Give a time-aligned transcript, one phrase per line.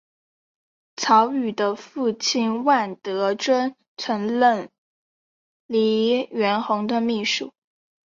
[0.95, 4.71] 曹禺的父亲万德尊曾任
[5.67, 7.53] 黎元洪的秘书。